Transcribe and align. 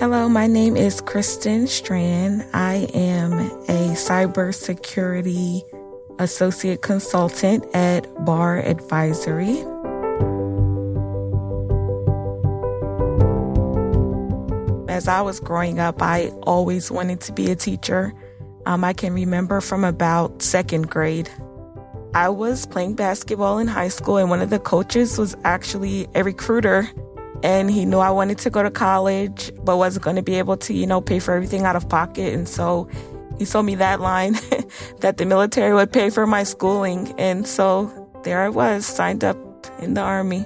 Hello, 0.00 0.30
my 0.30 0.46
name 0.46 0.78
is 0.78 1.02
Kristen 1.02 1.66
Strand. 1.66 2.42
I 2.54 2.88
am 2.94 3.34
a 3.34 3.92
cybersecurity 3.92 5.60
associate 6.18 6.80
consultant 6.80 7.66
at 7.74 8.06
BARR 8.24 8.60
Advisory. 8.60 9.58
As 14.88 15.06
I 15.06 15.20
was 15.20 15.38
growing 15.38 15.78
up, 15.78 16.00
I 16.00 16.28
always 16.44 16.90
wanted 16.90 17.20
to 17.20 17.32
be 17.32 17.50
a 17.50 17.54
teacher. 17.54 18.14
Um, 18.64 18.84
I 18.84 18.94
can 18.94 19.12
remember 19.12 19.60
from 19.60 19.84
about 19.84 20.40
second 20.40 20.88
grade. 20.88 21.28
I 22.14 22.30
was 22.30 22.64
playing 22.64 22.94
basketball 22.94 23.58
in 23.58 23.66
high 23.66 23.88
school, 23.88 24.16
and 24.16 24.30
one 24.30 24.40
of 24.40 24.48
the 24.48 24.60
coaches 24.60 25.18
was 25.18 25.36
actually 25.44 26.08
a 26.14 26.24
recruiter 26.24 26.88
and 27.42 27.70
he 27.70 27.84
knew 27.84 27.98
I 27.98 28.10
wanted 28.10 28.38
to 28.38 28.50
go 28.50 28.62
to 28.62 28.70
college, 28.70 29.52
but 29.62 29.76
wasn't 29.76 30.04
going 30.04 30.16
to 30.16 30.22
be 30.22 30.34
able 30.36 30.56
to, 30.58 30.74
you 30.74 30.86
know, 30.86 31.00
pay 31.00 31.18
for 31.18 31.34
everything 31.34 31.64
out 31.64 31.76
of 31.76 31.88
pocket. 31.88 32.34
And 32.34 32.48
so 32.48 32.88
he 33.38 33.44
sold 33.44 33.66
me 33.66 33.74
that 33.76 34.00
line 34.00 34.34
that 35.00 35.16
the 35.16 35.24
military 35.24 35.72
would 35.72 35.92
pay 35.92 36.10
for 36.10 36.26
my 36.26 36.42
schooling. 36.42 37.14
And 37.18 37.46
so 37.46 38.10
there 38.24 38.42
I 38.42 38.48
was, 38.48 38.84
signed 38.84 39.24
up 39.24 39.38
in 39.80 39.94
the 39.94 40.02
army. 40.02 40.44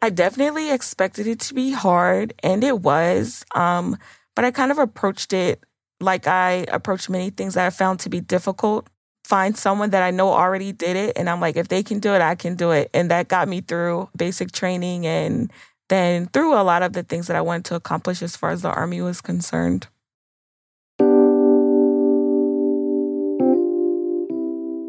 I 0.00 0.10
definitely 0.10 0.70
expected 0.70 1.26
it 1.26 1.40
to 1.40 1.54
be 1.54 1.72
hard, 1.72 2.32
and 2.42 2.62
it 2.62 2.80
was. 2.80 3.44
Um, 3.54 3.98
but 4.36 4.44
I 4.44 4.52
kind 4.52 4.70
of 4.70 4.78
approached 4.78 5.32
it 5.32 5.64
like 6.00 6.28
I 6.28 6.64
approached 6.68 7.10
many 7.10 7.30
things 7.30 7.54
that 7.54 7.66
I 7.66 7.70
found 7.70 7.98
to 8.00 8.08
be 8.08 8.20
difficult 8.20 8.88
find 9.28 9.58
someone 9.58 9.90
that 9.90 10.02
I 10.02 10.10
know 10.10 10.32
already 10.32 10.72
did 10.72 10.96
it. 10.96 11.12
And 11.18 11.28
I'm 11.28 11.38
like, 11.38 11.56
if 11.56 11.68
they 11.68 11.82
can 11.82 11.98
do 11.98 12.14
it, 12.14 12.22
I 12.22 12.34
can 12.34 12.54
do 12.56 12.70
it. 12.70 12.88
And 12.94 13.10
that 13.10 13.28
got 13.28 13.46
me 13.46 13.60
through 13.60 14.08
basic 14.16 14.52
training 14.52 15.06
and 15.06 15.52
then 15.90 16.28
through 16.28 16.54
a 16.54 16.64
lot 16.64 16.82
of 16.82 16.94
the 16.94 17.02
things 17.02 17.26
that 17.26 17.36
I 17.36 17.42
wanted 17.42 17.66
to 17.66 17.74
accomplish 17.74 18.22
as 18.22 18.36
far 18.36 18.50
as 18.50 18.62
the 18.62 18.70
Army 18.70 19.02
was 19.02 19.20
concerned. 19.20 19.86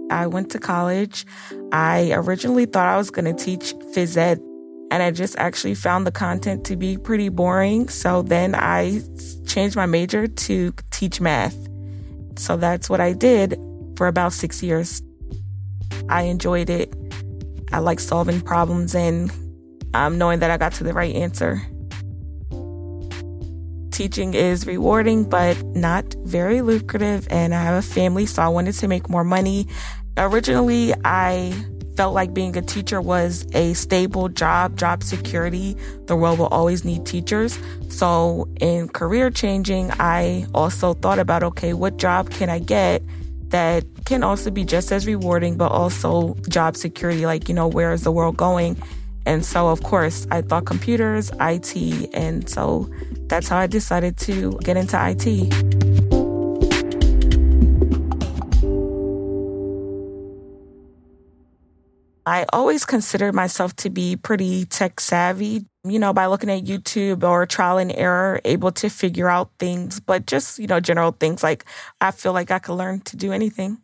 I 0.09 0.25
went 0.25 0.51
to 0.51 0.59
college. 0.59 1.25
I 1.73 2.11
originally 2.13 2.65
thought 2.65 2.87
I 2.87 2.97
was 2.97 3.11
going 3.11 3.25
to 3.25 3.33
teach 3.33 3.73
phys 3.93 4.15
ed, 4.15 4.39
and 4.89 5.03
I 5.03 5.11
just 5.11 5.37
actually 5.37 5.75
found 5.75 6.07
the 6.07 6.11
content 6.11 6.65
to 6.65 6.77
be 6.77 6.97
pretty 6.97 7.27
boring. 7.27 7.89
So 7.89 8.21
then 8.21 8.55
I 8.55 9.01
changed 9.45 9.75
my 9.75 9.85
major 9.85 10.27
to 10.27 10.73
teach 10.91 11.19
math. 11.19 11.57
So 12.37 12.55
that's 12.55 12.89
what 12.89 13.01
I 13.01 13.13
did 13.13 13.59
for 13.99 14.07
about 14.07 14.31
six 14.31 14.63
years. 14.63 15.01
I 16.07 16.21
enjoyed 16.21 16.69
it. 16.69 16.93
I 17.73 17.79
like 17.79 17.99
solving 17.99 18.39
problems 18.39 18.95
and 18.95 19.29
um, 19.93 20.17
knowing 20.17 20.39
that 20.39 20.49
I 20.49 20.55
got 20.55 20.71
to 20.75 20.85
the 20.85 20.93
right 20.93 21.13
answer. 21.13 21.61
Teaching 23.91 24.35
is 24.35 24.65
rewarding, 24.65 25.25
but 25.25 25.61
not 25.75 26.15
very 26.23 26.61
lucrative. 26.61 27.27
And 27.29 27.53
I 27.53 27.61
have 27.61 27.75
a 27.75 27.85
family, 27.85 28.25
so 28.25 28.41
I 28.41 28.47
wanted 28.47 28.75
to 28.75 28.87
make 28.87 29.09
more 29.09 29.25
money. 29.25 29.67
Originally, 30.15 30.93
I 31.03 31.53
felt 31.97 32.13
like 32.13 32.33
being 32.33 32.55
a 32.55 32.61
teacher 32.61 33.01
was 33.01 33.45
a 33.53 33.73
stable 33.73 34.29
job, 34.29 34.77
job 34.77 35.03
security. 35.03 35.75
The 36.05 36.15
world 36.15 36.39
will 36.39 36.47
always 36.47 36.85
need 36.85 37.05
teachers. 37.05 37.59
So, 37.89 38.47
in 38.61 38.87
career 38.87 39.29
changing, 39.29 39.91
I 39.99 40.47
also 40.53 40.93
thought 40.93 41.19
about 41.19 41.43
okay, 41.43 41.73
what 41.73 41.97
job 41.97 42.29
can 42.29 42.49
I 42.49 42.59
get 42.59 43.03
that 43.49 43.85
can 44.05 44.23
also 44.23 44.51
be 44.51 44.63
just 44.63 44.91
as 44.91 45.05
rewarding, 45.05 45.57
but 45.57 45.71
also 45.71 46.35
job 46.47 46.75
security. 46.75 47.25
Like, 47.25 47.49
you 47.49 47.55
know, 47.55 47.67
where 47.67 47.91
is 47.91 48.03
the 48.03 48.11
world 48.11 48.37
going? 48.37 48.81
And 49.25 49.45
so, 49.45 49.67
of 49.67 49.83
course, 49.83 50.25
I 50.31 50.41
thought 50.41 50.65
computers, 50.65 51.31
IT. 51.39 52.09
And 52.13 52.49
so 52.49 52.89
that's 53.27 53.47
how 53.47 53.57
I 53.57 53.67
decided 53.67 54.17
to 54.19 54.57
get 54.63 54.77
into 54.77 54.97
IT. 54.97 55.88
I 62.29 62.45
always 62.53 62.85
considered 62.85 63.33
myself 63.33 63.75
to 63.77 63.89
be 63.89 64.15
pretty 64.15 64.63
tech 64.65 64.99
savvy, 64.99 65.65
you 65.83 65.97
know, 65.97 66.13
by 66.13 66.27
looking 66.27 66.51
at 66.51 66.63
YouTube 66.63 67.23
or 67.23 67.47
trial 67.47 67.79
and 67.79 67.91
error, 67.91 68.39
able 68.45 68.71
to 68.73 68.87
figure 68.87 69.27
out 69.27 69.49
things, 69.57 69.99
but 69.99 70.27
just, 70.27 70.59
you 70.59 70.67
know, 70.67 70.79
general 70.79 71.11
things 71.11 71.41
like 71.41 71.65
I 71.99 72.11
feel 72.11 72.31
like 72.31 72.51
I 72.51 72.59
could 72.59 72.75
learn 72.75 72.99
to 73.01 73.17
do 73.17 73.31
anything. 73.31 73.79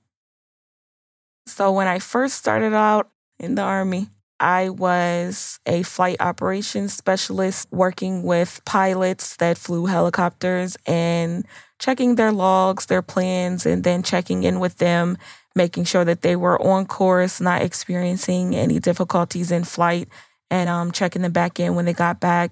So 1.47 1.71
when 1.71 1.87
I 1.87 1.97
first 1.97 2.35
started 2.35 2.75
out 2.75 3.09
in 3.39 3.55
the 3.55 3.63
Army, 3.63 4.09
I 4.39 4.69
was 4.69 5.59
a 5.65 5.81
flight 5.81 6.17
operations 6.19 6.93
specialist 6.93 7.67
working 7.71 8.21
with 8.21 8.61
pilots 8.63 9.37
that 9.37 9.57
flew 9.57 9.87
helicopters 9.87 10.77
and 10.85 11.47
checking 11.79 12.13
their 12.13 12.31
logs, 12.31 12.85
their 12.85 13.01
plans, 13.01 13.65
and 13.65 13.83
then 13.83 14.03
checking 14.03 14.43
in 14.43 14.59
with 14.59 14.77
them 14.77 15.17
making 15.55 15.85
sure 15.85 16.05
that 16.05 16.21
they 16.21 16.35
were 16.35 16.61
on 16.61 16.85
course, 16.85 17.39
not 17.39 17.61
experiencing 17.61 18.55
any 18.55 18.79
difficulties 18.79 19.51
in 19.51 19.63
flight, 19.63 20.09
and 20.51 20.69
um, 20.69 20.91
checking 20.91 21.21
them 21.21 21.31
back 21.31 21.59
in 21.59 21.75
when 21.75 21.85
they 21.85 21.93
got 21.93 22.19
back. 22.19 22.51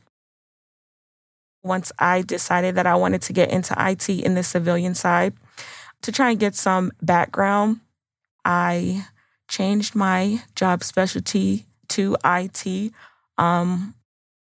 Once 1.64 1.92
I 2.00 2.22
decided 2.22 2.76
that 2.76 2.88
I 2.88 2.96
wanted 2.96 3.22
to 3.24 3.34
get 3.34 3.52
into 3.52 3.76
IT 3.78 4.10
in 4.10 4.36
the 4.36 4.44
civilian 4.44 4.96
side, 4.96 5.34
to 6.02 6.12
try 6.12 6.32
and 6.32 6.40
get 6.40 6.56
some 6.56 6.92
background, 7.02 7.80
I 8.44 9.06
changed 9.48 9.96
my 9.96 10.42
job 10.56 10.84
specialty 10.84 11.66
to 11.90 12.18
IT. 12.26 12.92
Um, 13.38 13.96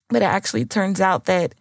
but 0.09 0.21
it 0.21 0.25
actually 0.25 0.65
turns 0.65 0.99
out 0.99 1.25
that 1.25 1.55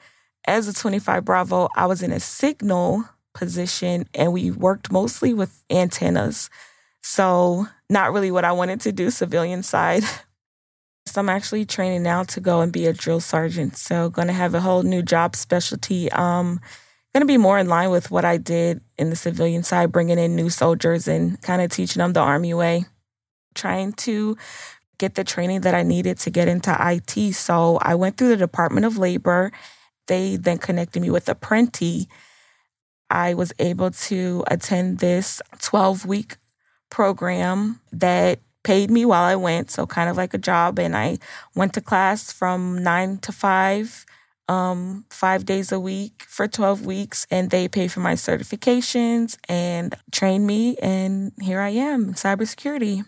as 0.46 0.66
a 0.68 0.74
25 0.74 1.24
Bravo, 1.24 1.68
I 1.76 1.86
was 1.86 2.02
in 2.02 2.12
a 2.12 2.20
signal 2.20 3.04
position 3.34 4.08
and 4.14 4.32
we 4.32 4.50
worked 4.50 4.90
mostly 4.90 5.34
with 5.34 5.62
antennas. 5.70 6.50
So, 7.02 7.66
not 7.88 8.12
really 8.12 8.30
what 8.30 8.44
I 8.44 8.52
wanted 8.52 8.80
to 8.82 8.92
do, 8.92 9.10
civilian 9.10 9.62
side. 9.62 10.04
So, 11.06 11.20
I'm 11.20 11.30
actually 11.30 11.64
training 11.64 12.04
now 12.04 12.22
to 12.24 12.40
go 12.40 12.60
and 12.60 12.72
be 12.72 12.86
a 12.86 12.92
drill 12.92 13.18
sergeant. 13.18 13.76
So, 13.76 14.10
going 14.10 14.28
to 14.28 14.34
have 14.34 14.54
a 14.54 14.60
whole 14.60 14.84
new 14.84 15.02
job 15.02 15.34
specialty. 15.34 16.12
Um, 16.12 16.60
going 17.12 17.22
to 17.22 17.26
be 17.26 17.38
more 17.38 17.58
in 17.58 17.66
line 17.66 17.90
with 17.90 18.12
what 18.12 18.24
I 18.24 18.36
did 18.36 18.80
in 18.96 19.10
the 19.10 19.16
civilian 19.16 19.64
side, 19.64 19.90
bringing 19.90 20.20
in 20.20 20.36
new 20.36 20.50
soldiers 20.50 21.08
and 21.08 21.40
kind 21.42 21.62
of 21.62 21.70
teaching 21.72 21.98
them 21.98 22.12
the 22.12 22.20
Army 22.20 22.54
way. 22.54 22.84
Trying 23.56 23.94
to 23.94 24.36
get 24.98 25.16
the 25.16 25.24
training 25.24 25.62
that 25.62 25.74
I 25.74 25.82
needed 25.82 26.18
to 26.18 26.30
get 26.30 26.46
into 26.46 26.76
IT. 26.78 27.32
So, 27.32 27.78
I 27.82 27.96
went 27.96 28.16
through 28.16 28.28
the 28.28 28.36
Department 28.36 28.86
of 28.86 28.96
Labor 28.96 29.50
they 30.10 30.36
then 30.36 30.58
connected 30.58 31.00
me 31.00 31.08
with 31.08 31.26
Apprenti. 31.26 32.08
I 33.08 33.32
was 33.32 33.52
able 33.60 33.92
to 33.92 34.42
attend 34.48 34.98
this 34.98 35.40
12 35.62 36.04
week 36.04 36.36
program 36.90 37.80
that 37.92 38.40
paid 38.62 38.90
me 38.90 39.04
while 39.04 39.24
I 39.24 39.36
went, 39.36 39.70
so 39.70 39.86
kind 39.86 40.10
of 40.10 40.16
like 40.16 40.34
a 40.34 40.38
job. 40.38 40.78
And 40.78 40.96
I 40.96 41.18
went 41.54 41.72
to 41.74 41.80
class 41.80 42.32
from 42.32 42.82
nine 42.82 43.18
to 43.18 43.32
five, 43.32 44.04
um, 44.48 45.04
five 45.10 45.46
days 45.46 45.72
a 45.72 45.80
week 45.80 46.24
for 46.28 46.46
12 46.46 46.84
weeks. 46.84 47.26
And 47.30 47.50
they 47.50 47.68
paid 47.68 47.92
for 47.92 48.00
my 48.00 48.14
certifications 48.14 49.38
and 49.48 49.94
trained 50.12 50.46
me. 50.46 50.76
And 50.82 51.32
here 51.40 51.60
I 51.60 51.70
am 51.70 52.08
in 52.08 52.14
cybersecurity. 52.14 53.04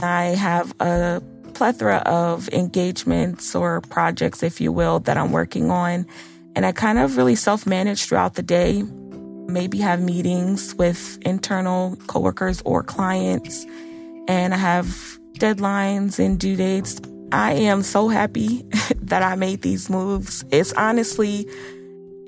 I 0.00 0.24
have 0.36 0.74
a 0.80 1.22
plethora 1.54 2.02
of 2.04 2.48
engagements 2.50 3.54
or 3.54 3.80
projects, 3.80 4.42
if 4.42 4.60
you 4.60 4.70
will, 4.70 5.00
that 5.00 5.16
I'm 5.16 5.32
working 5.32 5.70
on. 5.70 6.06
And 6.54 6.66
I 6.66 6.72
kind 6.72 6.98
of 6.98 7.16
really 7.16 7.34
self 7.34 7.66
manage 7.66 8.04
throughout 8.04 8.34
the 8.34 8.42
day, 8.42 8.82
maybe 9.48 9.78
have 9.78 10.00
meetings 10.00 10.74
with 10.74 11.18
internal 11.22 11.96
coworkers 12.06 12.62
or 12.64 12.82
clients. 12.82 13.64
And 14.28 14.54
I 14.54 14.56
have 14.56 14.86
deadlines 15.38 16.18
and 16.18 16.38
due 16.38 16.56
dates. 16.56 17.00
I 17.32 17.52
am 17.52 17.82
so 17.82 18.08
happy 18.08 18.64
that 19.02 19.22
I 19.22 19.34
made 19.34 19.62
these 19.62 19.90
moves. 19.90 20.44
It's 20.50 20.72
honestly, 20.74 21.46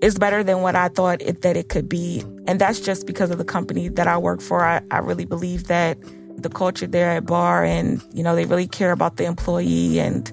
it's 0.00 0.19
better 0.19 0.43
than 0.43 0.61
what 0.62 0.76
I 0.76 0.88
thought 0.88 1.23
it, 1.23 1.43
that 1.43 1.56
it 1.56 1.69
could 1.69 1.88
be. 1.88 2.25
And 2.47 2.61
that's 2.61 2.81
just 2.81 3.06
because 3.06 3.31
of 3.31 3.38
the 3.38 3.44
company 3.44 3.88
that 3.88 4.06
I 4.06 4.17
work 4.19 4.41
for. 4.41 4.64
I, 4.64 4.81
I 4.91 4.99
really 4.99 5.25
believe 5.25 5.64
that 5.64 5.99
the 6.37 6.49
culture 6.49 6.87
there 6.87 7.11
at 7.11 7.26
BARR, 7.26 7.64
and 7.64 8.03
you 8.12 8.23
know 8.23 8.35
they 8.35 8.44
really 8.44 8.69
care 8.69 8.93
about 8.93 9.17
the 9.17 9.25
employee. 9.25 9.99
And 9.99 10.31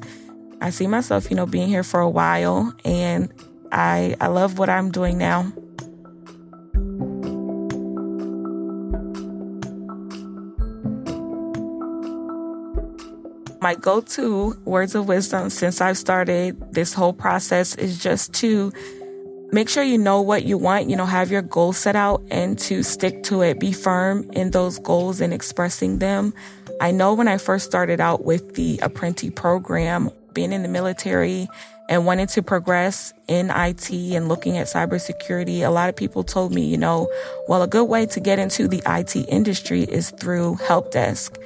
I 0.62 0.70
see 0.70 0.88
myself, 0.88 1.30
you 1.30 1.36
know, 1.36 1.46
being 1.46 1.68
here 1.68 1.84
for 1.84 2.00
a 2.00 2.10
while, 2.10 2.74
and 2.86 3.34
I 3.72 4.16
I 4.22 4.28
love 4.28 4.60
what 4.60 4.70
I'm 4.70 4.92
doing 4.92 5.18
now. 5.18 5.52
My 13.66 13.74
go 13.74 14.00
to 14.00 14.56
words 14.64 14.94
of 14.94 15.08
wisdom 15.08 15.50
since 15.50 15.82
I've 15.82 15.98
started 15.98 16.56
this 16.72 16.94
whole 16.94 17.14
process 17.14 17.74
is 17.74 17.98
just 17.98 18.32
to 18.36 18.72
make 19.52 19.70
sure 19.70 19.82
you 19.82 19.98
know 19.98 20.22
what 20.22 20.44
you 20.44 20.56
want, 20.56 20.88
you 20.88 20.96
know, 20.96 21.08
have 21.08 21.32
your 21.32 21.42
goals 21.42 21.76
set 21.80 21.96
out 21.96 22.22
and 22.30 22.60
to 22.60 22.84
stick 22.84 23.24
to 23.24 23.42
it. 23.42 23.60
Be 23.60 23.72
firm 23.72 24.30
in 24.34 24.52
those 24.52 24.78
goals 24.78 25.20
and 25.20 25.34
expressing 25.34 25.98
them. 25.98 26.32
I 26.80 26.92
know 26.92 27.16
when 27.16 27.28
I 27.28 27.40
first 27.40 27.66
started 27.66 28.00
out 28.00 28.24
with 28.24 28.54
the 28.54 28.78
apprentice 28.84 29.32
program, 29.36 30.12
being 30.36 30.54
in 30.54 30.62
the 30.62 30.70
military 30.70 31.48
and 31.90 32.06
wanting 32.06 32.28
to 32.28 32.44
progress 32.44 33.14
in 33.28 33.50
IT 33.50 33.90
and 33.90 34.30
looking 34.30 34.60
at 34.60 34.68
cybersecurity, 34.68 35.66
a 35.66 35.72
lot 35.72 35.90
of 35.90 35.96
people 35.96 36.24
told 36.24 36.54
me, 36.54 36.64
you 36.64 36.78
know, 36.78 37.12
well, 37.48 37.64
a 37.64 37.68
good 37.68 37.86
way 37.86 38.06
to 38.06 38.20
get 38.20 38.38
into 38.38 38.68
the 38.68 38.84
IT 38.86 39.16
industry 39.28 39.82
is 39.86 40.12
through 40.12 40.54
help 40.68 40.92
desk. 40.92 41.40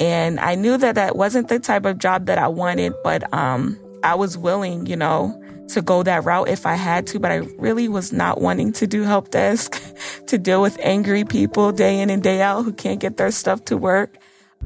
And 0.00 0.40
I 0.40 0.54
knew 0.54 0.78
that 0.78 0.94
that 0.94 1.14
wasn't 1.14 1.48
the 1.48 1.58
type 1.58 1.84
of 1.84 1.98
job 1.98 2.26
that 2.26 2.38
I 2.38 2.48
wanted, 2.48 2.94
but 3.04 3.32
um, 3.34 3.78
I 4.02 4.14
was 4.14 4.36
willing, 4.38 4.86
you 4.86 4.96
know, 4.96 5.40
to 5.68 5.82
go 5.82 6.02
that 6.02 6.24
route 6.24 6.48
if 6.48 6.64
I 6.64 6.74
had 6.74 7.06
to, 7.08 7.20
but 7.20 7.30
I 7.30 7.36
really 7.58 7.86
was 7.86 8.10
not 8.12 8.40
wanting 8.40 8.72
to 8.72 8.86
do 8.86 9.02
help 9.02 9.30
desk 9.30 9.80
to 10.26 10.38
deal 10.38 10.62
with 10.62 10.78
angry 10.80 11.24
people 11.24 11.70
day 11.70 12.00
in 12.00 12.08
and 12.08 12.22
day 12.22 12.40
out 12.40 12.64
who 12.64 12.72
can't 12.72 12.98
get 12.98 13.18
their 13.18 13.30
stuff 13.30 13.64
to 13.66 13.76
work. 13.76 14.16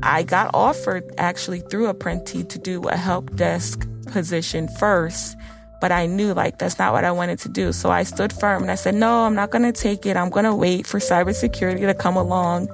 I 0.02 0.22
got 0.22 0.50
offered 0.54 1.04
actually 1.19 1.60
through 1.60 1.92
Apprenti 1.92 2.48
to 2.48 2.58
do 2.58 2.82
a 2.84 2.96
help 2.96 3.34
desk 3.36 3.88
position 4.06 4.69
first, 4.69 5.36
but 5.81 5.92
I 5.92 6.06
knew 6.06 6.32
like 6.32 6.58
that's 6.58 6.78
not 6.78 6.92
what 6.92 7.04
I 7.04 7.10
wanted 7.10 7.40
to 7.40 7.48
do. 7.48 7.72
So 7.72 7.90
I 7.90 8.04
stood 8.04 8.32
firm 8.32 8.62
and 8.62 8.70
I 8.70 8.76
said, 8.76 8.94
no, 8.94 9.25
I'm 9.25 9.34
not 9.34 9.50
going 9.50 9.70
to 9.70 9.72
take 9.72 10.06
it. 10.06 10.16
I'm 10.16 10.31
going 10.31 10.44
to 10.44 10.54
wait 10.54 10.86
for 10.86 10.98
cybersecurity 10.98 11.81
to 11.81 11.94
come 11.94 12.16
along 12.16 12.69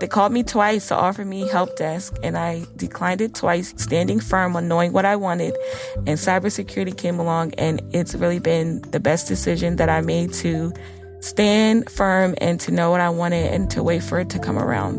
they 0.00 0.06
called 0.08 0.32
me 0.32 0.42
twice 0.42 0.88
to 0.88 0.96
offer 0.96 1.24
me 1.24 1.48
help 1.48 1.76
desk, 1.76 2.16
and 2.22 2.36
I 2.36 2.64
declined 2.76 3.20
it 3.20 3.34
twice, 3.34 3.74
standing 3.76 4.20
firm 4.20 4.56
on 4.56 4.68
knowing 4.68 4.92
what 4.92 5.04
I 5.04 5.16
wanted. 5.16 5.56
And 5.98 6.18
cybersecurity 6.18 6.96
came 6.96 7.18
along, 7.18 7.54
and 7.54 7.80
it's 7.94 8.14
really 8.14 8.40
been 8.40 8.80
the 8.90 9.00
best 9.00 9.28
decision 9.28 9.76
that 9.76 9.88
I 9.88 10.00
made 10.00 10.32
to 10.34 10.72
stand 11.20 11.88
firm 11.90 12.34
and 12.38 12.60
to 12.60 12.70
know 12.70 12.90
what 12.90 13.00
I 13.00 13.08
wanted 13.08 13.52
and 13.52 13.70
to 13.70 13.82
wait 13.82 14.02
for 14.02 14.18
it 14.20 14.30
to 14.30 14.38
come 14.38 14.58
around. 14.58 14.98